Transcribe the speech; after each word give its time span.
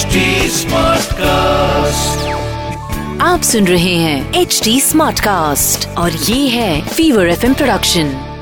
HD 0.00 0.06
cast 1.12 2.28
आप 3.22 3.42
सुन 3.42 3.66
रहे 3.66 3.94
हैं 3.94 4.34
एच 4.34 4.60
डी 4.64 4.80
स्मार्ट 4.80 5.20
कास्ट 5.20 5.88
और 5.88 6.12
ये 6.12 6.48
है 6.48 6.88
फीवर 6.88 7.28
एफ़ 7.28 7.52
प्रोडक्शन 7.52 8.36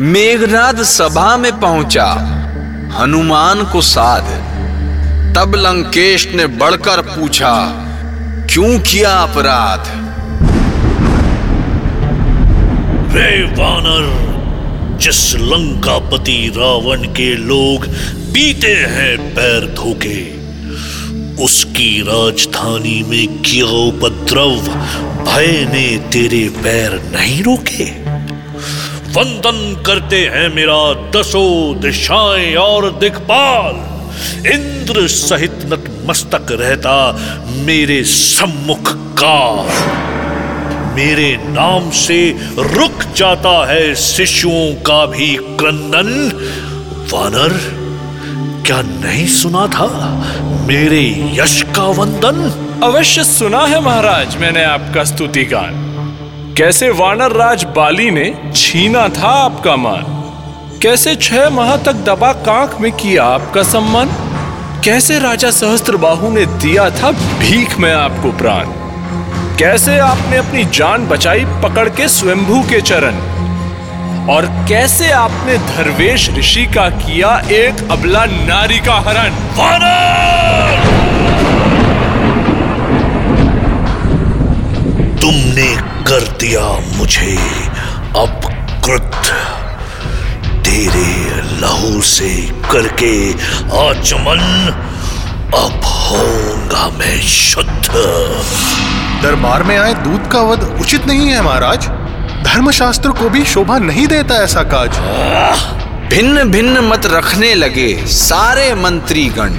मेघनाद 0.00 0.82
सभा 0.82 1.36
में 1.36 1.60
पहुँचा 1.60 2.06
हनुमान 2.98 3.64
को 3.64 3.80
साध। 3.80 4.24
तब 5.36 5.54
लंकेश 5.54 6.28
ने 6.34 6.46
बढ़कर 6.46 7.02
पूछा 7.02 7.66
क्यों 8.50 8.78
किया 8.78 9.10
अपराध? 9.10 9.80
वे 13.12 13.44
वानर 13.44 14.34
जिस 14.98 15.34
लंकापति 15.34 16.52
रावण 16.56 17.02
के 17.12 17.34
लोग 17.36 17.86
पीते 18.34 18.74
हैं 18.90 19.34
पैर 19.34 19.66
धोके 19.74 20.34
उसकी 21.44 22.00
राजधानी 22.00 23.02
में 23.02 23.42
किया 23.42 23.66
उपद्रव 23.66 24.56
भय 25.24 25.66
ने 25.72 25.86
तेरे 26.12 26.48
पैर 26.62 26.92
नहीं 27.14 27.42
रोके। 27.42 27.84
वंदन 29.12 29.82
करते 29.86 30.20
हैं 30.26 30.48
मेरा 30.54 31.10
दसों 31.10 31.80
दिशाएँ 31.80 32.54
और 32.54 32.90
दिक्पाल 33.00 33.74
इंद्र 34.46 35.06
सहित 35.08 35.58
नतमस्तक 35.64 36.52
रहता 36.52 36.96
मेरे 37.66 38.02
सम्मुख 38.04 38.92
काल। 39.20 40.03
मेरे 40.94 41.38
नाम 41.42 41.90
से 41.90 42.36
रुक 42.58 43.04
जाता 43.16 43.72
है 43.72 43.94
शिशुओं 43.94 44.74
का 44.74 45.06
भी 45.06 45.36
क्रंदन। 45.36 46.32
वानर, 47.12 47.52
क्या 48.66 48.82
नहीं 48.82 49.26
सुना 49.26 49.66
था? 49.66 49.86
मेरे 50.66 51.30
यश 51.34 51.62
का 51.62 51.82
वंदन। 51.82 52.80
अवश्य 52.82 53.24
सुना 53.24 53.66
है 53.66 53.80
महाराज, 53.80 54.36
मैंने 54.36 54.64
आपका 54.64 55.04
स्तुति 55.04 55.44
गान। 55.44 55.84
कैसे 56.58 56.90
वानर 56.90 57.32
राज 57.32 57.64
बाली 57.64 58.10
ने 58.10 58.52
छीना 58.56 59.08
था 59.08 59.28
आपका 59.28 59.76
मान? 59.76 60.04
कैसे 60.82 61.14
छह 61.14 61.50
माह 61.50 61.76
तक 61.76 61.92
दबा 61.92 62.32
कांख 62.32 62.80
में 62.80 62.92
किया 62.92 63.24
आपका 63.24 63.62
सम्मान? 63.62 64.10
कैसे 64.84 65.18
राजा 65.18 65.50
सहस्त्र 65.50 65.96
बाहु 65.96 66.30
ने 66.30 66.46
दिया 66.46 66.90
था 66.90 67.10
भीख 67.10 67.78
में 67.78 67.92
आपको 67.92 68.32
प्राण? 68.32 68.83
कैसे 69.58 69.98
आपने 69.98 70.36
अपनी 70.36 70.64
जान 70.64 71.06
बचाई 71.06 71.44
पकड़ 71.62 71.88
के 71.88 72.08
स्वयंभू 72.08 72.62
के 72.62 72.80
चरण? 72.80 73.14
और 74.28 74.46
कैसे 74.68 75.10
आपने 75.10 75.58
धर्वेश 75.58 76.28
ऋषि 76.30 76.64
का 76.66 76.88
किया 76.90 77.30
एक 77.50 77.88
अबला 77.90 78.24
नारी 78.24 78.78
का 78.78 78.94
हरण? 78.94 79.30
तुमने 85.20 85.70
कर 86.02 86.26
दिया 86.40 86.96
मुझे 86.96 87.36
अपकृत 88.16 89.32
तेरे 90.64 91.42
लहू 91.60 92.00
से 92.02 92.34
करके 92.72 93.30
आचमन, 93.80 94.42
अब 95.54 95.84
होऊँगा 95.84 96.86
मैं 96.98 97.20
शुद्ध। 97.20 97.92
दरबार 99.24 99.62
में 99.62 99.76
आए 99.76 99.92
दूध 99.94 100.26
का 100.32 100.40
वध 100.42 100.62
उचित 100.80 101.06
नहीं 101.06 101.28
है 101.28 101.42
महाराज। 101.42 101.86
धर्मशास्त्र 102.44 103.10
को 103.10 103.28
भी 103.30 103.44
शोभा 103.44 103.76
नहीं 103.78 104.06
देता 104.06 104.42
ऐसा 104.44 104.62
काज। 104.72 104.98
भिन्न 106.10 106.42
भिन्न 106.50 106.80
मत 106.84 107.06
रखने 107.06 107.54
लगे 107.54 107.86
सारे 108.06 108.74
मंत्रीगण। 108.74 109.54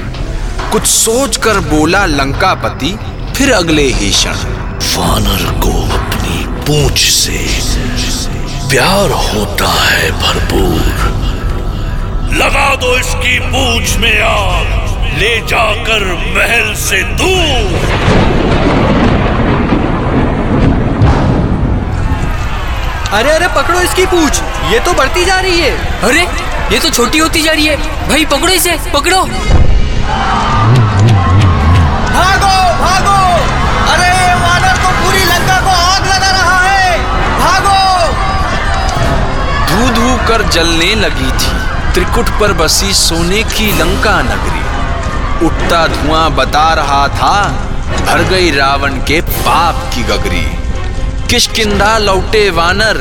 कुछ 0.72 0.86
सोच 0.86 1.38
कर 1.38 1.60
बोला 1.70 2.06
लंकापति 2.06 2.96
फिर 3.38 3.52
अगले 3.54 3.88
ही 3.94 4.10
क्षण। 4.12 4.38
वानर 4.92 5.50
को 5.60 5.74
अपनी 5.96 6.44
पूंछ 6.68 7.00
से 7.12 7.40
प्यार 8.70 9.12
होता 9.24 9.72
है 9.82 10.12
भरपूर। 10.22 10.84
लगा 12.38 12.70
दो 12.76 12.96
इसकी 13.00 13.40
पूंछ 13.48 13.98
में 13.98 14.22
आग 14.22 15.18
ले 15.20 15.36
जाकर 15.48 16.06
महल 16.36 16.74
से 16.80 17.04
दूर। 17.18 17.94
अरे 23.16 23.32
अरे 23.32 23.48
पकड़ो 23.48 23.80
इसकी 23.80 24.06
पूछ। 24.06 24.42
ये 24.72 24.80
तो 24.80 24.94
बढ़ती 24.94 25.26
जा 25.26 25.40
रही 25.40 25.60
है। 25.60 26.02
अरे 26.04 26.22
ये 26.74 26.80
तो 26.80 26.90
छोटी 26.90 27.18
होती 27.18 27.42
जा 27.42 27.52
रही 27.52 27.66
है। 27.66 27.76
भाई 28.10 28.26
पकड़ो 28.26 28.54
इसे 28.54 28.72
पकड़ो। 28.94 29.22
भागो 32.08 32.56
भागो। 32.82 33.16
अरे 33.94 34.10
वानर 34.42 34.82
तो 34.84 34.90
पूरी 34.98 35.24
लंका 35.24 35.60
को 35.62 35.76
आग 35.86 36.08
लगा 36.08 36.32
रहा 36.32 36.60
है। 36.62 36.98
भागो। 37.40 37.80
धू 39.68 39.90
धू 39.96 40.18
कर 40.28 40.44
जलने 40.50 40.94
लगी 40.96 41.32
थी। 41.32 41.54
त्रिकुट 41.94 42.30
पर 42.40 42.54
बसी 42.54 42.94
सोने 42.94 43.44
की 43.44 43.72
लंका 43.72 44.22
नगरी। 44.22 45.46
उठता 45.46 45.88
धुआँ 45.88 46.30
बता 46.32 46.74
रहा 46.74 47.08
था 47.08 47.34
भर 48.06 48.24
गई 48.24 48.52
रावण 48.52 48.94
के 49.08 49.22
पाप 49.22 49.90
की 49.96 50.04
गगरी। 50.04 50.46
किशकिंधा 51.36 51.98
लौटे 51.98 52.50
वानर 52.50 52.98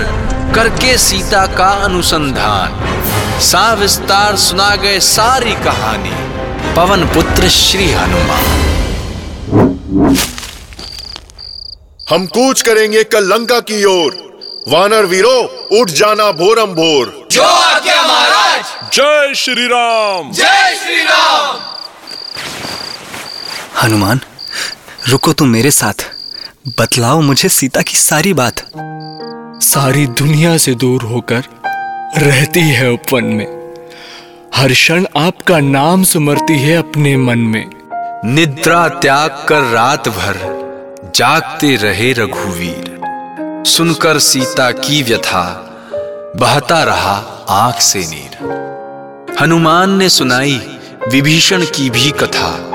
करके 0.54 0.98
सीता 0.98 1.46
का 1.46 1.66
अनुसंधान। 1.66 2.72
सा 3.40 3.72
विस्तार 3.72 4.36
सुना 4.36 4.76
गए 4.76 5.00
सारी 5.00 5.52
कहानी। 5.52 6.10
पवन 6.74 7.04
पुत्र 7.04 7.48
श्री 7.48 7.92
हनुमान। 7.92 8.42
हम 12.10 12.26
कूच 12.26 12.62
करेंगे 12.62 13.04
कल 13.04 13.24
लंका 13.24 13.60
की 13.60 13.84
ओर। 13.84 14.16
वानर 14.68 15.06
वीरो 15.06 15.68
उठ 15.80 15.90
जाना 15.90 16.32
भोरम 16.32 16.74
भोर। 16.74 17.28
जो 17.30 17.42
आज्ञा 17.42 18.02
महाराज। 18.02 18.64
जय 18.92 19.34
श्री 19.34 19.66
राम। 19.66 20.32
जय 20.32 20.80
श्री 20.84 21.02
राम। 21.02 21.56
हनुमान 23.82 24.20
रुको 25.08 25.32
तुम 25.32 25.48
मेरे 25.48 25.70
साथ। 25.70 26.13
बतलाओ 26.68 27.20
मुझे 27.20 27.48
सीता 27.48 27.82
की 27.82 27.96
सारी 27.96 28.32
बात। 28.32 28.54
सारी 29.62 30.06
दुनिया 30.06 30.56
से 30.56 30.74
दूर 30.74 31.02
होकर 31.02 31.44
रहती 32.16 32.60
है 32.60 32.90
उपवन 32.90 33.24
में। 33.24 33.46
हर 34.54 34.72
क्षण 34.72 35.06
आपका 35.16 35.60
नाम 35.60 36.04
सुमरती 36.04 36.58
है 36.58 36.76
अपने 36.76 37.16
मन 37.16 37.38
में। 37.38 37.70
निद्रा 38.24 38.88
त्याग 38.88 39.30
कर 39.48 39.62
रात 39.62 40.08
भर 40.08 40.38
जागते 41.14 41.76
रहे 41.76 42.12
रघुवीर। 42.12 43.00
सुनकर 43.66 44.18
सीता 44.18 44.70
की 44.70 45.02
व्यथा 45.02 45.70
बहता 46.36 46.82
रहा 46.82 47.46
आँख 47.48 47.80
से 47.80 48.00
नीर। 48.00 48.38
हनुमान 49.40 49.90
ने 49.90 50.08
सुनाई 50.08 50.60
विभीषण 51.08 51.64
की 51.64 51.90
भी 51.90 52.10
कथा। 52.10 52.73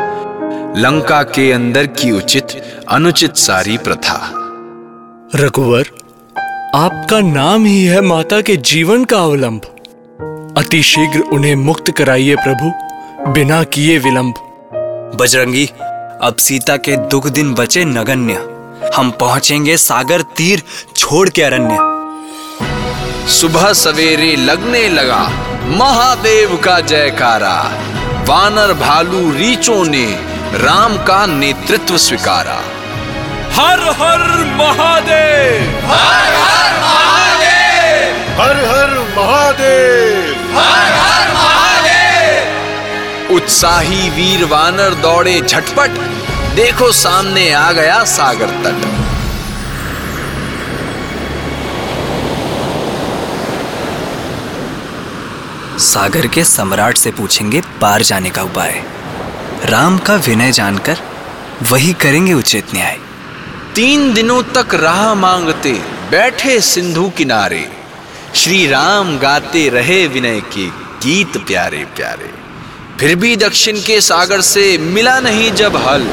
लंका 0.79 1.23
के 1.23 1.51
अंदर 1.51 1.87
की 1.87 2.11
उचित 2.11 2.47
अनुचित 2.89 3.35
सारी 3.35 3.77
प्रथा। 3.77 4.31
रघुवर 5.35 5.89
आपका 6.75 7.19
नाम 7.19 7.65
ही 7.65 7.85
है 7.85 8.01
माता 8.01 8.41
के 8.41 8.55
जीवन 8.55 9.03
का 9.05 9.17
अवलंब। 9.17 9.61
अति 10.57 10.81
शीघ्र 10.83 11.19
उन्हें 11.19 11.55
मुक्त 11.55 11.91
कराइए 11.91 12.35
प्रभु 12.35 12.71
बिना 13.33 13.63
किए 13.63 13.97
विलंब। 13.97 14.33
बजरंगी 15.21 15.65
अब 16.21 16.35
सीता 16.39 16.77
के 16.77 16.97
दुख 17.07 17.27
दिन 17.27 17.53
बचे 17.53 17.85
नगण्य। 17.85 18.33
हम 18.95 19.11
पहुँचेंगे 19.11 19.77
सागर 19.77 20.21
तीर 20.21 20.63
छोड़ 20.95 21.29
के 21.29 21.41
अरण्य। 21.41 21.77
सुबह 23.31 23.73
सवेरे 23.73 24.35
लगने 24.35 24.87
लगा 24.89 25.21
महादेव 25.67 26.57
का 26.57 26.79
जयकारा। 26.79 27.55
वानर 28.29 28.73
भालू 28.73 29.31
रीचों 29.31 29.85
ने 29.85 30.29
राम 30.53 30.97
का 30.97 31.25
नेतृत्व 31.25 31.97
स्वीकारा। 31.97 32.61
हर 33.53 33.79
हर 33.97 34.45
महादेव। 34.55 35.85
हर 35.85 36.35
हर 36.35 36.81
महादेव। 36.81 38.41
हर 38.41 38.65
हर 38.65 39.15
महादेव। 39.17 40.57
हर 40.57 40.93
हर 40.93 41.33
महादेव। 41.33 43.35
उत्साही 43.35 44.09
वीर 44.09 44.45
वानर 44.45 44.93
दौड़े 44.93 45.41
झटपट 45.41 45.89
देखो 46.55 46.91
सामने 46.91 47.53
आ 47.53 47.71
गया 47.71 48.03
सागर 48.03 48.63
तट। 48.63 48.85
सागर 55.79 56.27
के 56.27 56.43
सम्राट 56.43 56.97
से 56.97 57.11
पूछेंगे 57.11 57.61
पार 57.81 58.01
जाने 58.01 58.29
का 58.29 58.41
उपाय। 58.41 58.83
राम 59.65 59.97
का 59.97 60.15
विनय 60.15 60.51
जानकर 60.51 60.97
वही 61.63 61.93
करेंगे 61.93 62.33
उचित 62.33 62.73
न्याय। 62.73 62.97
तीन 63.75 64.13
दिनों 64.13 64.43
तक 64.43 64.73
राह 64.73 65.13
मांगते 65.13 65.71
बैठे 66.11 66.61
सिंधु 66.61 67.09
किनारे। 67.09 67.71
श्री 68.35 68.67
राम 68.67 69.17
गाते 69.19 69.69
रहे 69.69 70.07
विनय 70.07 70.39
के 70.39 70.67
गीत 70.67 71.37
प्यारे 71.37 71.77
प्यारे। 71.77 72.31
फिर 72.99 73.15
भी 73.15 73.35
दक्षिण 73.35 73.79
के 73.79 74.01
सागर 74.01 74.41
से 74.41 74.77
मिला 74.77 75.19
नहीं 75.19 75.51
जब 75.51 75.75
हल। 75.75 76.03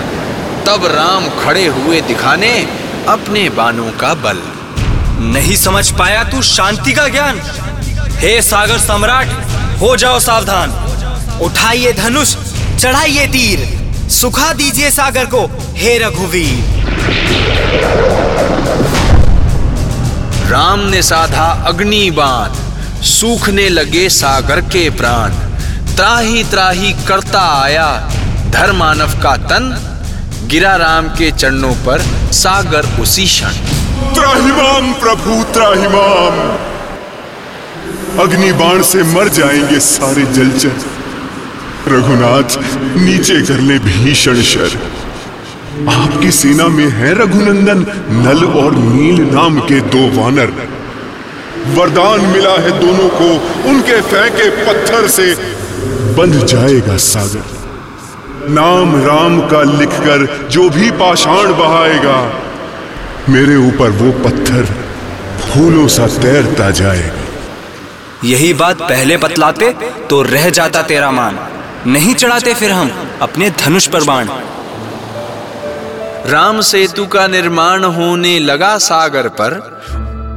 तब 0.67 0.87
राम 0.87 1.45
खड़े 1.45 1.67
हुए 1.67 2.01
दिखाने 2.01 2.69
अपने 3.09 3.49
बानों 3.49 3.91
का 3.91 4.15
बल। 4.15 4.43
नहीं 5.19 5.57
समझ 5.57 5.91
पाया 5.91 6.25
तू 6.25 6.43
शांति 6.43 6.93
का 6.93 7.09
ज्ञान। 7.09 7.41
हे 8.17 8.43
सागर 8.43 8.79
सम्राट 8.79 9.29
हो 9.81 9.97
जाओ 9.97 10.19
सावधान। 10.19 10.71
उठाइए 11.43 11.93
धनुष 11.93 12.37
चढ़ाइए 12.79 13.27
तीर। 13.27 13.61
सुखा 14.11 14.53
दीजिए 14.53 14.91
सागर 14.91 15.25
को 15.25 15.41
हे 15.77 15.97
रघुवीर। 15.99 16.85
राम 20.51 20.81
ने 20.81 21.03
साधा 21.03 21.47
अग्नि 21.67 22.11
बाण 22.11 22.49
सूखने 23.03 23.69
लगे 23.69 24.09
सागर 24.09 24.61
के 24.67 24.89
प्राण। 24.91 25.33
त्राही 25.97 26.45
त्राही 26.45 26.93
करता 27.09 27.41
आया 27.63 27.89
धर्मानव 28.51 29.21
का 29.23 29.37
तन 29.47 29.65
गिरा 30.47 30.75
राम 30.77 31.09
के 31.09 31.31
चरणों 31.31 31.75
पर 31.87 32.03
सागर 32.33 32.87
उसी 33.01 33.25
क्षण। 33.27 33.53
त्राहिमाम 34.15 34.93
प्रभु 34.95 35.43
त्राहिमाम 35.53 36.35
अग्नि 38.21 38.53
बाण 38.53 38.83
से 38.83 39.03
मर 39.15 39.29
जाएँगे 39.29 39.81
सारे 39.81 40.25
जलचर। 40.35 40.96
रघुनाथ, 41.89 42.57
नीचे 42.97 43.43
कर 43.43 43.61
ले 43.61 43.79
भीषण 43.79 44.43
शर। 44.43 44.79
आपकी 45.89 46.31
सेना 46.31 46.69
में 46.69 46.89
है 46.89 47.15
रघुनंदन, 47.15 47.87
नल 48.09 48.45
और 48.45 48.75
नील 48.75 49.21
नाम 49.35 49.61
के 49.61 49.81
दो 49.81 50.23
वानर। 50.23 50.53
वरदान 51.75 52.21
मिला 52.21 52.51
है 52.51 52.71
दोनों 52.71 53.09
को, 53.09 53.29
उनके 53.69 54.01
फेंके 54.01 54.51
पत्थर 54.51 55.09
से। 55.09 55.35
बंध 56.15 56.47
जाएगा 56.47 56.97
सागर। 56.97 57.45
नाम 58.51 58.97
राम 58.97 59.41
का 59.41 59.63
लिखकर 59.63 60.49
जो 60.51 60.71
भी 60.71 60.91
पाषाण 60.91 61.53
बहाएगा, 61.53 62.41
मेरे 63.29 63.57
ऊपर 63.57 63.91
वो 63.91 64.13
पत्थर 64.13 64.65
फूलों 65.41 65.89
सा 65.89 66.07
तैरता 66.07 66.71
जाएगा। 66.71 67.25
यही 68.25 68.55
बात 68.55 68.83
पहले 68.83 69.17
बतलाते 69.17 69.75
तो 70.11 70.23
रह 70.23 70.51
जाता 70.51 70.83
तेरा 70.83 71.11
मान। 71.11 71.39
नहीं 71.87 72.15
चढ़ाते 72.15 72.55
फिर 72.55 72.71
हम 72.73 72.91
अपने 73.23 73.51
धनुष 73.51 73.87
पर 73.87 74.05
बाण। 74.05 74.29
राम 76.27 76.61
सेतु 76.61 77.07
का 77.07 77.27
निर्माण 77.27 77.85
होने 77.85 78.39
लगा 78.39 78.79
सागर 78.79 79.29
पर 79.29 79.53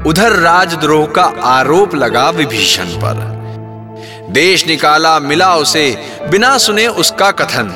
उधर 0.08 0.32
राजद्रोह 0.32 1.06
का 1.06 1.24
आरोप 1.44 1.96
लगा 1.96 2.30
विभीषण 2.30 2.84
पर। 2.84 3.24
देश 4.30 4.68
निकाला 4.68 5.20
मिला 5.20 5.56
उसे 5.56 5.98
बिना 6.32 6.58
सुने 6.58 6.88
उसका 6.88 7.32
कथन। 7.32 7.70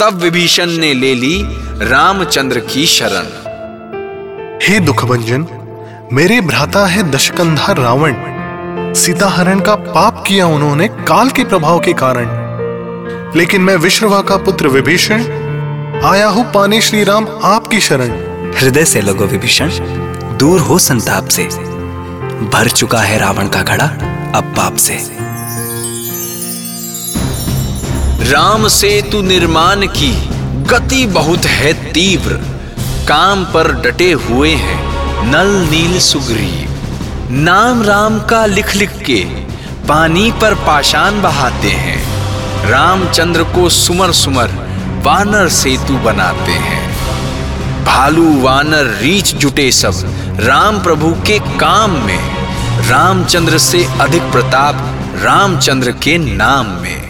तब 0.00 0.18
विभीषण 0.18 0.70
ने 0.70 0.94
ले 0.94 1.14
ली 1.14 1.42
रामचंद्र 1.88 2.60
की 2.60 2.86
शरण। 2.86 3.26
हे 4.62 4.80
दुखभंजन 4.80 5.46
मेरे 6.12 6.40
भ्राता 6.40 6.86
है 6.86 7.10
दशकंधा 7.10 7.72
रावण। 7.72 8.14
सीता 8.94 9.28
हरण 9.28 9.60
का 9.60 9.74
पाप 9.74 10.24
किया 10.26 10.46
उन्होंने 10.46 10.88
काल 10.88 11.30
के 11.30 11.44
प्रभाव 11.44 11.80
के 11.80 11.92
कारण। 11.92 12.47
लेकिन 13.36 13.62
मैं 13.62 13.76
विश्रवा 13.76 14.20
का 14.20 14.36
पुत्र 14.36 14.68
विभीषण 14.68 15.22
आया 16.04 16.26
हूँ 16.28 16.44
पाने 16.52 16.80
श्री 16.80 17.04
राम 17.04 17.26
आपकी 17.44 17.80
शरण। 17.80 18.10
हृदय 18.56 18.84
से 18.84 19.00
लगो 19.00 19.24
विभीषण 19.24 19.70
दूर 20.38 20.60
हो 20.60 20.78
संताप 20.78 21.28
से। 21.28 21.44
भर 22.52 22.68
चुका 22.68 22.98
है 22.98 23.18
रावण 23.18 23.48
का 23.48 23.62
घड़ा 23.62 23.84
अब 24.34 24.54
पाप 24.56 24.76
से। 24.76 24.98
राम 28.32 28.68
सेतु 28.68 29.22
निर्माण 29.22 29.86
की 29.86 30.12
गति 30.64 31.06
बहुत 31.06 31.46
है 31.46 31.92
तीव्र। 31.92 32.40
काम 33.08 33.44
पर 33.44 33.72
डटे 33.72 34.12
हुए 34.12 34.50
हैं 34.50 34.80
नल 35.30 35.48
नील 35.70 35.98
सुग्रीव। 35.98 36.68
नाम 37.30 37.82
राम 37.82 38.20
का 38.20 38.46
लिख 38.46 38.76
लिख 38.76 38.90
के 38.90 39.24
पानी 39.88 40.32
पर 40.32 40.54
पाषाण 40.54 41.22
बहाते 41.22 41.68
हैं। 41.68 42.07
रामचंद्र 42.64 43.42
को 43.44 43.68
सुमर 43.68 44.12
सुमर 44.12 44.46
वानर 45.04 45.48
सेतु 45.48 45.94
बनाते 45.94 46.52
हैं। 46.52 46.88
भालू 47.84 48.40
वानर 48.40 48.84
रीच 48.84 49.34
जुटे 49.34 49.72
सब, 49.72 49.92
राम 50.40 50.82
प्रभु 50.82 51.10
के 51.26 51.38
काम 51.38 51.90
में। 51.90 52.48
रामचंद्र 52.88 53.58
से 53.58 53.88
अधिक 54.00 54.22
प्रताप 54.22 54.74
रामचंद्र 55.22 55.90
के 55.90 56.18
नाम 56.18 56.66
में। 56.66 57.08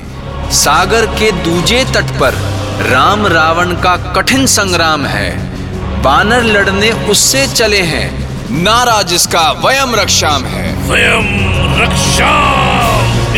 सागर 0.51 1.07
के 1.07 1.33
दूजे 1.33 1.85
तट 1.85 2.05
पर 2.21 2.35
राम 2.91 3.27
रावण 3.27 3.67
का 3.67 3.97
कठिन 3.97 4.47
संग्राम 4.47 5.07
है। 5.07 5.39
बानर 6.03 6.43
लड़ने 6.43 6.91
उससे 6.91 7.47
चले 7.47 7.81
हैं। 7.81 8.29
नारा 8.51 9.03
जिसका 9.03 9.51
वयम 9.51 9.95
रक्षाम 9.95 10.45
है। 10.45 10.91
वयम 10.91 11.27
रक्षा 11.83 12.78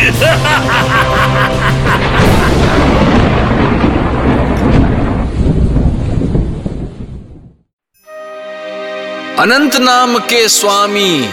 अनंत 9.41 9.77
नाम 9.77 10.19
के 10.19 10.49
स्वामी 10.49 11.29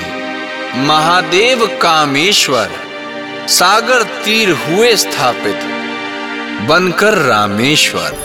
महादेव 0.76 1.66
कामेश्वर 1.82 2.70
सागर 3.48 4.04
तीर 4.04 4.52
हुए 4.52 4.96
स्थापित 4.96 5.56
बनकर 6.70 7.14
रामेश्वर। 7.14 8.16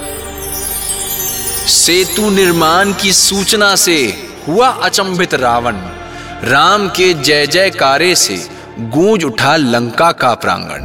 सेतु 1.66 2.30
निर्माण 2.30 2.92
की 2.92 3.12
सूचना 3.12 3.76
से 3.76 4.30
हुआ 4.48 4.68
अचंभित 4.68 5.34
रावण। 5.34 5.74
राम 6.44 6.88
के 6.88 7.14
जय 7.14 7.46
जयकारे 7.46 8.14
से 8.14 8.51
गूंज 8.80 9.24
उठा 9.24 9.56
लंका 9.56 10.10
का 10.12 10.34
प्रांगण। 10.34 10.84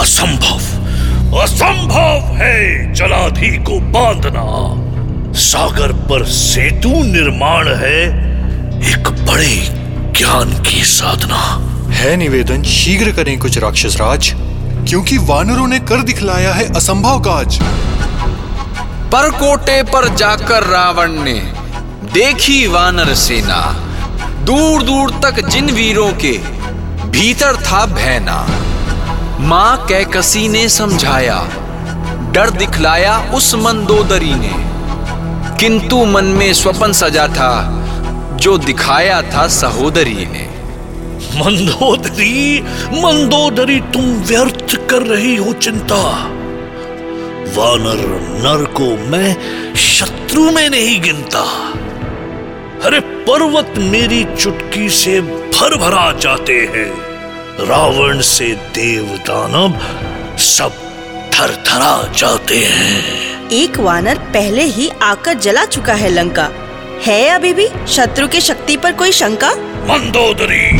असंभव 0.00 1.38
असंभव 1.38 2.36
है 2.36 2.94
जलाधि 2.94 3.50
को 3.58 3.78
बांधना। 3.80 4.44
सागर 5.40 5.92
पर 5.92 6.24
सेतु 6.24 6.88
निर्माण 6.88 7.68
है 7.68 7.98
एक 8.92 9.08
बड़े 9.26 9.56
ज्ञान 10.18 10.52
की 10.62 10.84
साधना। 10.84 11.42
है 11.92 12.16
निवेदन 12.16 12.62
शीघ्र 12.62 13.12
करें 13.12 13.38
कुछ 13.38 13.58
राक्षस 13.58 13.96
राज 13.96 14.32
क्योंकि 14.88 15.18
वानरों 15.18 15.68
ने 15.68 15.78
कर 15.80 16.02
दिखलाया 16.02 16.54
है 16.54 16.74
असंभव 16.74 17.20
काज। 17.20 17.60
पर 19.12 19.30
कोटे 19.30 19.82
पर 19.82 20.08
जाकर 20.14 20.62
रावण 20.62 21.12
ने 21.12 21.40
देखी 22.14 22.66
वानर 22.66 23.14
सेना। 23.14 23.60
दूर 24.50 24.82
दूर 24.82 25.10
तक 25.10 25.48
जिन 25.48 25.70
वीरों 25.70 26.12
के 26.12 26.32
भीतर 27.08 27.56
था 27.56 27.86
भैना, 27.86 28.46
माँ 29.40 29.86
कैकसी 29.88 30.48
ने 30.48 30.68
समझाया, 30.68 31.48
डर 32.32 32.50
दिखलाया 32.50 33.30
उस 33.34 33.54
मंदोदरी 33.54 34.34
ने। 34.34 34.54
किंतु 35.60 36.04
मन 36.04 36.24
में 36.24 36.54
स्वपन 36.54 36.92
सजा 36.92 37.28
था, 37.28 37.82
जो 38.36 38.58
दिखाया 38.58 39.22
था 39.22 39.46
सहोदरी 39.46 40.26
ने। 40.26 40.50
मंदोदरी 41.40 42.60
मंदोदरी, 42.88 43.80
तुम 43.80 44.02
व्यर्थ 44.02 44.88
कर 44.90 45.02
रही 45.02 45.36
हो 45.36 45.52
चिंता। 45.52 46.12
वानर 47.56 48.20
नर 48.20 48.64
को 48.64 49.10
मैं 49.10 49.36
शत्रु 49.74 50.50
में 50.50 50.70
नहीं 50.70 51.00
गिनता। 51.00 51.72
अरे 52.84 53.00
पर्वत 53.00 53.74
मेरी 53.78 54.24
चुटकी 54.24 54.88
से 54.90 55.20
भर 55.20 55.76
भरा 55.76 56.12
जाते 56.12 56.52
हैं। 56.52 56.90
रावण 57.66 58.20
से 58.20 58.48
देव 58.74 59.04
दानव 59.04 59.74
सब 60.38 60.72
थर 61.34 61.50
थरा 61.66 62.12
जाते 62.16 62.58
हैं। 62.58 63.50
एक 63.50 63.78
वानर 63.78 64.18
पहले 64.18 64.62
ही 64.62 64.90
आकर 65.02 65.34
जला 65.34 65.64
चुका 65.64 65.94
है 65.94 66.08
लंका। 66.08 66.48
है 67.02 67.28
अभी 67.28 67.52
भी 67.52 67.68
शत्रु 67.88 68.28
के 68.28 68.40
शक्ति 68.40 68.76
पर 68.76 68.92
कोई 68.92 69.12
शंका? 69.12 69.50
मंदोदरी 69.90 70.70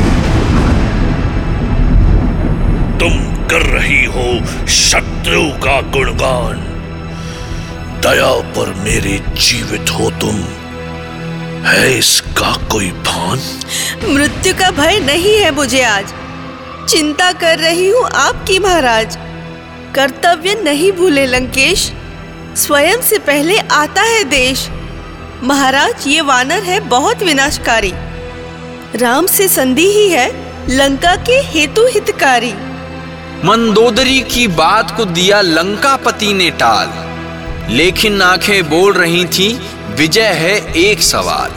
तुम 2.98 3.46
कर 3.46 3.66
रही 3.66 4.04
हो 4.04 4.66
शत्रु 4.66 5.42
का 5.42 5.80
गुणगान। 5.80 6.64
दया 8.02 8.32
पर 8.50 8.74
मेरे 8.84 9.20
जीवित 9.40 9.90
हो 9.90 10.10
तुम। 10.10 10.42
है 11.66 11.98
इसका 11.98 12.68
कोई 12.72 12.90
भान? 12.90 13.40
मृत्यु 14.08 14.54
का 14.54 14.70
भय 14.70 15.00
नहीं 15.00 15.34
है 15.36 15.50
मुझे 15.50 15.82
आज। 15.82 16.12
चिंता 16.88 17.32
कर 17.32 17.58
रही 17.58 17.88
हूँ 17.88 18.04
आपकी 18.04 18.58
महाराज। 18.58 19.18
कर्तव्य 19.94 20.54
नहीं 20.54 20.92
भूले 20.92 21.26
लंकेश। 21.26 21.92
स्वयं 22.56 23.02
से 23.02 23.18
पहले 23.18 23.58
आता 23.58 24.02
है 24.02 24.24
देश। 24.24 24.68
महाराज 25.42 26.06
ये 26.06 26.20
वानर 26.20 26.62
है 26.62 26.80
बहुत 26.80 27.22
विनाशकारी। 27.22 27.92
राम 28.96 29.26
से 29.26 29.48
संधि 29.48 29.86
ही 29.86 30.08
है 30.08 30.28
लंका 30.68 31.16
के 31.16 31.32
हेतु 31.32 31.86
हितकारी। 31.86 32.52
मंदोदरी 33.44 34.20
की 34.20 34.46
बात 34.48 34.96
को 34.96 35.04
दिया 35.04 35.40
लंकापति 35.40 36.32
ने 36.32 36.50
टाल। 36.50 36.88
लेकिन 37.72 38.22
आँखें 38.22 38.70
बोल 38.70 38.92
रही 38.92 39.24
थी 39.24 39.60
विजय 40.00 40.28
है 40.32 40.74
एक 40.76 41.00
सवाल। 41.02 41.54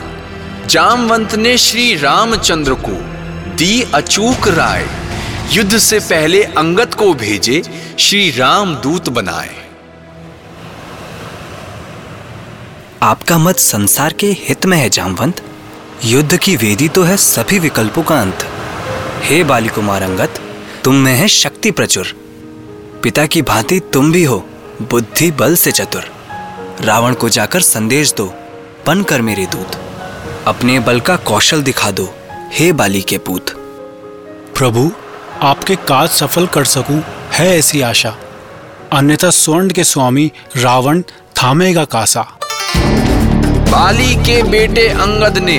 जामवंत 0.68 1.34
ने 1.34 1.58
श्री 1.58 1.94
रामचंद्र 1.96 2.74
को 2.74 2.92
दी 3.56 3.82
अचूक 3.94 4.48
राय। 4.48 4.86
युद्ध 5.52 5.78
से 5.78 5.98
पहले 5.98 6.42
अंगत 6.42 6.94
को 6.94 7.14
भेजे 7.14 7.62
श्री 7.98 8.30
राम 8.30 8.74
दूत 8.74 9.08
बनाए। 9.08 9.54
आपका 13.02 13.38
मत 13.38 13.56
संसार 13.56 14.12
के 14.12 14.26
हित 14.26 14.66
में 14.66 14.78
है 14.78 14.90
जामवंत। 14.90 15.42
युद्ध 16.04 16.36
की 16.36 16.56
वेदी 16.56 16.88
तो 16.88 17.02
है 17.02 17.16
सभी 17.16 17.58
विकल्पों 17.58 18.02
का 18.02 18.20
अंत। 18.20 18.46
हे 19.22 19.44
बाली 19.44 19.68
कुमार 19.68 20.02
अंगत 20.02 20.40
तुम 20.84 20.94
में 20.94 21.14
है 21.14 21.28
शक्ति 21.28 21.70
प्रचुर। 21.70 22.14
पिता 23.02 23.26
की 23.26 23.42
भांति 23.42 23.80
तुम 23.92 24.12
भी 24.12 24.24
हो, 24.24 24.48
बुद्धि 24.82 25.30
बल 25.30 25.56
से 25.56 25.72
चतुर। 25.72 26.13
रावण 26.80 27.14
को 27.14 27.28
जाकर 27.28 27.60
संदेश 27.60 28.12
दो 28.12 28.26
बनकर 28.86 29.22
मेरे 29.22 29.46
दूत। 29.46 29.76
अपने 30.46 30.78
बल 30.80 31.00
का 31.00 31.16
कौशल 31.16 31.62
दिखा 31.62 31.90
दो 31.90 32.08
हे 32.52 32.72
बाली 32.72 33.00
के 33.02 33.18
पूत। 33.18 33.50
प्रभु 34.58 34.90
आपके 35.42 35.76
काज 35.88 36.08
सफल 36.10 36.46
कर 36.46 36.64
सकूँ 36.64 37.00
है 37.32 37.46
ऐसी 37.58 37.80
आशा। 37.80 38.14
अन्यथा 38.92 39.30
स्वर्ण 39.30 39.70
के 39.70 39.84
स्वामी 39.84 40.30
रावण 40.56 41.02
थामेगा 41.36 41.84
कासा। 41.84 42.26
बाली 43.70 44.14
के 44.16 44.42
बेटे 44.42 44.88
अंगद 44.88 45.38
ने 45.38 45.58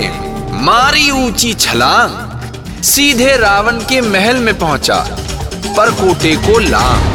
मारी 0.61 1.09
ऊँची 1.11 1.53
छलांग 1.53 2.81
सीधे 2.83 3.35
रावण 3.37 3.79
के 3.79 4.01
महल 4.01 4.37
में 4.37 4.57
पहुँचा 4.59 4.97
पर 5.77 5.91
कोटे 5.91 6.35
को 6.35 6.59
लांग। 6.59 7.13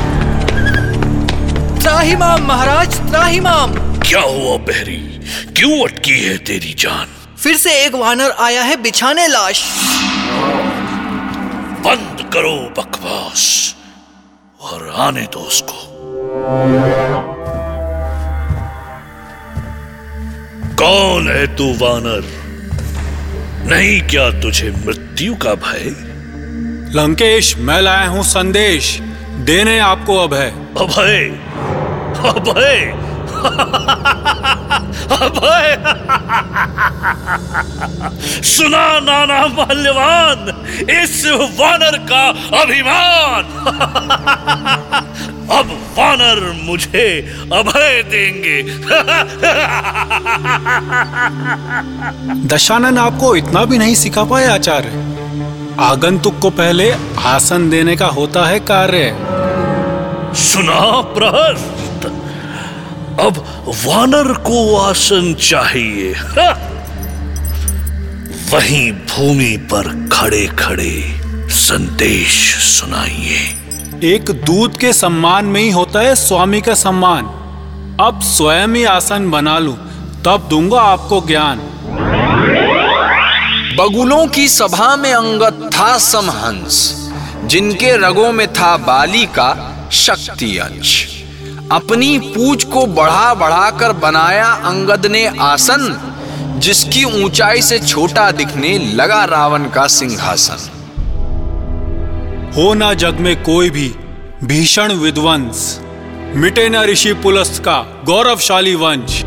त्राहिमाम 1.80 2.42
महाराज 2.42 2.99
त्राहिमाम 3.11 3.75
क्या 4.11 4.21
हुआ 4.21 4.57
बहरी? 4.57 5.21
क्यों 5.57 5.88
अटकी 5.88 6.21
है 6.21 6.38
तेरी 6.38 6.75
जान? 6.75 7.37
फिर 7.37 7.57
से 7.57 7.73
एक 7.87 7.95
वानर 7.95 8.31
आया 8.31 8.62
है 8.62 8.76
बिछाने 8.83 9.26
लाश। 9.29 9.62
बंद 11.85 12.31
करो 12.33 12.57
बकवास 12.79 13.76
और 14.61 14.95
आने 14.97 15.23
दो 15.23 15.40
उसको। 15.40 15.76
कौन 20.75 21.29
है 21.29 21.47
तू 21.57 21.73
वानर? 21.75 22.25
नहीं 23.71 24.00
क्या 24.02 24.31
तुझे 24.40 24.71
मृत्यु 24.87 25.35
का 25.35 25.55
भय? 25.55 25.85
लंकेश 26.95 27.57
मैं 27.57 27.81
लाया 27.81 28.09
हूँ 28.09 28.23
संदेश। 28.23 28.99
देने 29.45 29.79
आपको 29.79 30.17
अभय 30.17 30.52
अभय 30.79 31.25
अभय 32.29 33.10
अभय। 35.20 35.76
सुना 38.42 39.00
नाना 39.00 39.47
माल्यवान 39.47 40.66
इस 40.90 41.26
वानर 41.61 41.99
का 42.12 42.28
अभिमान। 42.62 43.44
अब 45.59 45.70
वानर 45.99 46.61
मुझे 46.62 47.06
अभय 47.52 48.02
देंगे। 48.02 48.62
दशानन 52.47 52.99
आपको 52.99 53.37
इतना 53.37 53.64
भी 53.64 53.78
नहीं 53.78 53.94
सिखा 53.94 54.25
पाए 54.25 54.47
आचार्य। 54.47 54.88
आगंतुक 55.80 56.38
को 56.38 56.50
पहले 56.50 56.92
आसन 57.25 57.70
देने 57.70 57.97
का 57.97 58.06
होता 58.06 58.47
है 58.47 58.61
कार्य। 58.61 59.16
सुना 60.35 61.00
प्रहस्त 61.00 61.89
अब 63.20 63.38
वानर 63.86 64.32
को 64.32 64.76
आसन 64.76 65.34
चाहिए। 65.34 66.12
वहीं 68.52 68.92
भूमि 68.92 69.56
पर 69.72 70.08
खड़े 70.12 70.46
खड़े 70.58 70.92
संदेश 71.50 72.54
सुनाइए। 72.56 74.12
एक 74.14 74.30
दूत 74.46 74.80
के 74.80 74.92
सम्मान 74.92 75.44
में 75.44 75.60
ही 75.60 75.70
होता 75.70 76.00
है 76.00 76.14
स्वामी 76.14 76.60
का 76.60 76.74
सम्मान। 76.74 77.26
अब 78.00 78.20
स्वयं 78.22 78.68
ही 78.68 78.84
आसन 78.84 79.30
बना 79.30 79.58
लूँ 79.58 79.76
तब 80.24 80.46
दूँगा 80.50 80.80
आपको 80.80 81.20
ज्ञान। 81.20 81.58
बगुलों 83.78 84.26
की 84.26 84.48
सभा 84.48 84.96
में 84.96 85.12
अंगत 85.12 85.70
था 85.74 85.98
समहंस 85.98 87.08
जिनके 87.44 87.96
रगों 87.96 88.32
में 88.32 88.46
था 88.52 88.76
बाली 88.76 89.26
का 89.26 89.50
शक्ति 89.92 90.56
अंश। 90.58 91.19
अपनी 91.72 92.18
पूछ 92.18 92.64
को 92.64 92.84
बढ़ा 92.86 93.34
बढ़ाकर 93.34 93.92
बनाया 93.92 94.46
अंगद 94.64 95.06
ने 95.06 95.26
आसन 95.40 95.82
जिसकी 96.58 97.04
ऊंचाई 97.24 97.62
से 97.62 97.78
छोटा 97.78 98.30
दिखने 98.30 98.78
लगा 98.78 99.24
रावण 99.24 99.64
का 99.64 99.86
सिंहासन। 99.86 100.68
हो 102.56 102.72
ना 102.74 102.92
जग 102.94 103.20
में 103.20 103.42
कोई 103.42 103.70
भी 103.70 103.88
भीषण 104.44 104.92
विध्वंस 104.92 105.80
मिटे 106.34 106.68
न 106.68 106.82
ऋषि 106.82 107.12
पुलस्त 107.12 107.62
का 107.64 107.78
गौरवशाली 108.04 108.74
वंश। 108.74 109.22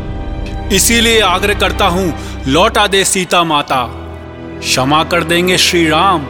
इसीलिए 0.72 1.20
आग्रह 1.20 1.58
करता 1.60 1.86
हूँ 1.86 2.12
लौटा 2.46 2.86
दे 2.86 3.04
सीता 3.04 3.42
माता। 3.44 3.84
क्षमा 4.60 5.02
कर 5.04 5.24
देंगे 5.24 5.58
श्री 5.58 5.86
राम 5.88 6.26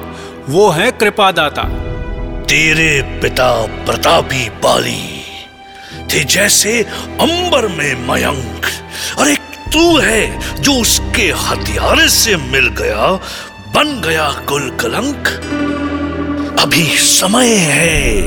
वो 0.48 0.68
है 0.70 0.90
कृपादाता। 0.92 1.62
तेरे 2.44 3.02
पिता 3.22 3.50
प्रतापी 3.86 4.48
बाली। 4.62 5.13
थे 6.14 6.24
जैसे 6.24 6.82
अंबर 7.20 7.66
में 7.68 8.08
मयंक। 8.08 8.66
और 9.18 9.28
एक 9.28 9.40
तू 9.72 9.98
है 9.98 10.40
जो 10.62 10.72
उसके 10.72 11.22
हथियारे 11.22 12.08
से 12.08 12.36
मिल 12.36 12.68
गया, 12.68 13.06
बन 13.74 14.00
गया 14.04 14.28
कुल 14.48 14.70
कलंक। 14.70 15.28
अभी 16.60 16.86
समय 16.98 17.48
है 17.48 18.24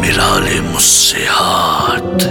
मिला 0.00 0.38
ले 0.38 0.60
मुझसे 0.60 1.26
हाथ। 1.30 2.24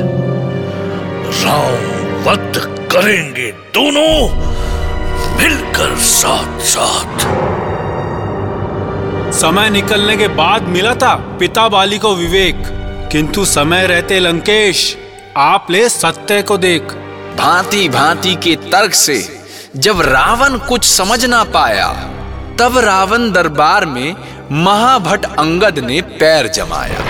राम 1.43 2.03
वध 2.23 2.57
करेंगे 2.91 3.51
दोनों 3.51 4.13
मिलकर 5.37 5.95
साथ 5.95 6.59
साथ 6.59 7.19
समय 9.33 9.69
निकलने 9.69 10.17
के 10.17 10.27
बाद 10.27 10.63
मिला 10.63 10.95
था 10.95 11.15
पिता 11.39 11.67
बाली 11.69 11.97
को 11.97 12.15
विवेक। 12.15 12.82
किंतु 13.13 13.43
समय 13.46 13.86
रहते 13.88 14.20
लंकेश 14.20 14.79
आप 15.38 15.67
ले 15.72 15.88
सत्य 15.89 16.41
को 16.41 16.58
देख। 16.58 16.93
भांति 17.38 17.89
भांति 17.89 18.34
के 18.36 18.55
तर्क 18.63 18.93
से 18.93 19.17
जब 19.77 20.00
रावण 20.01 20.58
कुछ 20.60 20.86
समझ 20.86 21.25
ना 21.25 21.43
पाया 21.53 21.89
तब 22.60 22.77
रावण 22.77 23.32
दरबार 23.32 23.86
में 23.86 24.15
महाभट 24.63 25.25
अंगद 25.25 25.79
ने 25.79 26.00
पैर 26.20 26.48
जमाया। 26.48 27.03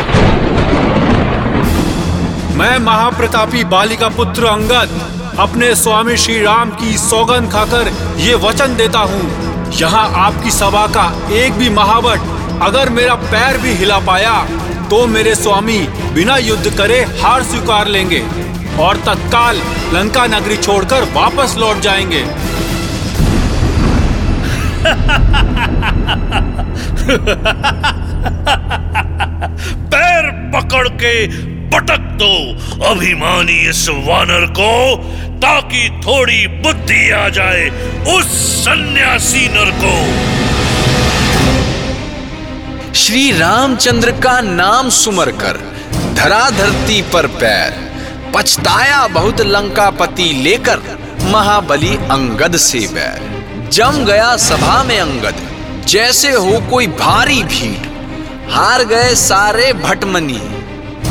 मैं 2.58 2.78
महाप्रतापी 2.80 3.64
बालिका 3.66 4.10
पुत्र 4.10 4.48
अंगद 4.48 5.00
अपने 5.40 5.74
स्वामी 5.76 6.18
श्री 6.18 6.42
राम 6.44 6.72
की 6.82 6.98
सौगंध 6.98 7.52
खाकर 7.52 7.92
ये 8.20 8.34
वचन 8.44 8.76
देता 8.76 9.06
हूँ। 9.14 9.72
यहाँ 9.74 10.08
आपकी 10.26 10.52
सभा 10.52 10.86
का 10.98 11.08
एक 11.36 11.54
भी 11.54 11.70
महावट 11.70 12.62
अगर 12.64 12.90
मेरा 12.90 13.16
पैर 13.26 13.58
भी 13.58 13.74
हिला 13.74 14.00
पाया 14.00 14.36
तो 14.94 15.06
मेरे 15.08 15.34
स्वामी 15.36 15.78
बिना 16.14 16.36
युद्ध 16.38 16.78
करे 16.78 16.98
हार 17.22 17.44
स्वीकार 17.44 17.88
लेंगे 17.88 18.20
और 18.80 18.98
तत्काल 18.98 19.62
लंका 19.94 20.26
नगरी 20.28 20.58
छोड़कर 20.58 21.04
वापस 21.14 21.56
लौट 21.58 21.80
जाएँगे। 21.80 22.24
पैर 29.96 30.30
पकड़ 30.56 30.88
के 30.90 31.28
पटक 31.70 32.06
दो 32.22 32.36
अभिमानी 32.86 33.60
इस 33.70 33.88
वानर 33.90 34.46
को, 34.60 34.98
ताकि 35.40 35.90
थोड़ी 36.04 36.48
बुद्धि 36.48 37.12
आ 37.12 37.30
जाए 37.30 37.70
उस 38.16 38.26
सन्यासी 38.66 39.48
नर 39.48 39.72
को। 39.72 40.43
श्री 43.04 43.32
रामचंद्र 43.32 44.12
का 44.24 44.40
नाम 44.42 44.90
सुमर 44.90 45.30
कर 45.32 45.58
धरा 46.16 46.50
धरती 46.50 47.02
पर 47.14 47.26
पैर, 47.28 47.74
पछताया 48.36 49.08
बहुत 49.08 49.42
लंकापति 49.42 50.30
लेकर 50.44 50.80
महाबली 51.32 51.96
अंगद 52.12 52.56
से 52.58 52.80
बैर। 52.88 53.68
जम 53.70 54.06
गया 54.06 54.36
सभा 54.38 54.82
में 54.84 55.00
अंगद, 55.00 55.42
जैसे 55.88 56.32
हो 56.32 56.62
कोई 56.70 56.88
भारी 56.88 57.44
भीड़। 57.44 58.50
हार 58.52 58.84
गए 58.86 59.14
सारे 59.16 59.72
भटमनी, 59.74 60.42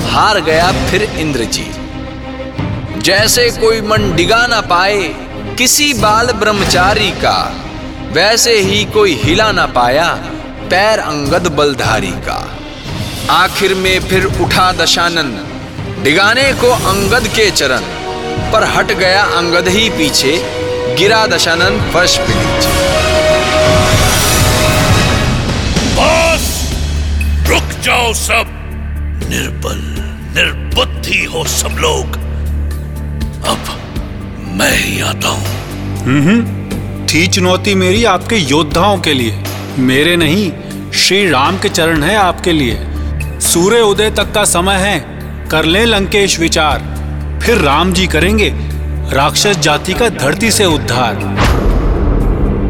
हार 0.07 0.41
गया 0.41 0.73
फिर 0.87 1.03
इंद्रजीत। 1.03 3.01
जैसे 3.03 3.49
कोई 3.61 3.81
मन 3.81 4.13
डिगा 4.17 4.47
ना 4.47 4.61
पाए, 4.61 5.03
किसी 5.59 5.93
बाल 5.95 6.33
ब्रह्मचारी 6.35 7.11
का, 7.11 7.39
वैसे 8.13 8.59
ही 8.61 8.85
कोई 8.85 9.15
हिला 9.15 9.53
ना 9.53 9.67
पाया। 9.67 10.13
पैर 10.73 10.99
अंगद 10.99 11.47
बलधारी 11.49 12.11
का। 12.27 12.37
आखिर 13.31 13.75
में 13.75 14.01
फिर 14.01 14.25
उठा 14.25 14.71
दशानन 14.73 15.33
डिगाने 16.05 16.53
को 16.53 16.69
अंगद 16.91 17.27
के 17.29 17.51
चरण 17.51 17.83
पर 18.53 18.65
हट 18.67 18.93
गया 18.93 19.23
अंगद 19.39 19.69
ही 19.69 19.91
पीछे 19.91 20.33
गिरा 20.99 21.27
दशानन 21.27 21.79
फर्श 21.93 22.17
पे 22.19 22.35
नीचे। 22.37 22.71
बस 25.99 26.49
रुक 27.51 27.79
जाओ 27.83 28.13
सब। 28.15 28.57
निर्बल 29.29 29.85
निर्बुद्धि 30.39 31.25
हो 31.25 31.45
सब 31.51 31.79
लोग। 31.81 32.17
अब 33.47 33.63
मैं 34.59 34.75
ही 34.79 35.01
आता 35.03 35.29
हूँ। 35.29 35.47
हम्म 36.01 36.41
थी 37.07 37.27
चुनौती 37.29 37.75
मेरी 37.75 38.05
आपके 38.09 38.37
योद्धाओं 38.37 38.99
के 38.99 39.15
लिए। 39.15 39.52
मेरे 39.79 40.17
नहीं, 40.17 40.53
श्री 40.93 41.31
राम 41.31 41.59
के 41.59 41.69
चरण 41.69 42.03
है 42.03 42.17
आपके 42.17 42.53
लिए। 42.53 43.41
सूर्य 43.41 43.81
उदय 43.81 44.11
तक 44.11 44.33
का 44.33 44.45
समय 44.45 44.75
है, 44.75 44.99
कर 45.49 45.65
ले 45.65 45.85
लंकेश 45.85 46.39
विचार। 46.41 47.41
फिर 47.43 47.59
राम 47.59 47.93
जी 47.93 48.07
करेंगे, 48.07 48.53
राक्षस 49.13 49.59
जाति 49.59 49.93
का 49.93 50.09
धरती 50.09 50.51
से 50.51 50.65
उद्धार। 50.65 51.15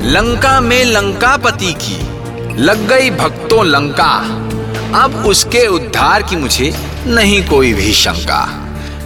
लंका 0.05 0.61
में 0.61 0.85
लंकापति 0.85 1.73
की, 1.83 1.99
लग 2.63 2.89
गई 2.89 3.11
भक्तों 3.11 3.65
लंका। 3.67 4.13
अब 5.05 5.25
उसके 5.27 5.67
उद्धार 5.67 6.23
की 6.23 6.37
मुझे 6.37 6.73
नहीं 7.07 7.47
कोई 7.47 7.73
भी 7.73 7.93
शंका। 7.93 8.45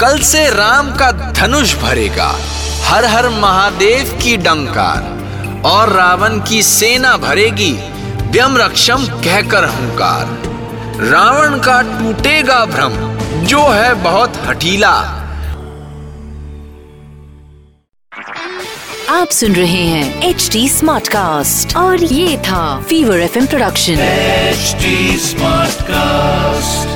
कल 0.00 0.18
से 0.18 0.48
राम 0.50 0.90
का 0.90 1.10
धनुष 1.32 1.74
भरेगा, 1.76 2.34
हर 2.84 3.04
हर 3.04 3.28
महादेव 3.28 4.18
की 4.22 4.36
डंकार। 4.36 5.15
और 5.66 5.92
रावण 5.92 6.38
की 6.40 6.62
सेना 6.62 7.16
भरेगी 7.16 7.73
व्यम 8.30 8.56
रक्षम 8.56 9.06
कहकर 9.25 9.64
हुंकार। 9.64 10.26
रावण 11.02 11.58
का 11.58 11.80
टूटेगा 11.82 12.64
भ्रम 12.64 12.94
जो 13.46 13.62
है 13.68 13.94
बहुत 14.02 14.40
हटीला 14.46 14.92
आप 19.11 19.28
सुन 19.30 19.52
रहे 19.52 19.85
हैं 19.85 20.23
एच 20.23 20.49
डी 20.52 20.68
स्मार्ट 20.68 21.08
कास्ट 21.08 21.76
और 21.76 22.04
ये 22.04 22.37
था 22.38 22.64
fever 22.80 23.20
F 23.20 23.38
production 23.46 23.99
H 23.99 24.76
smart 25.23 25.82
cast 25.82 26.95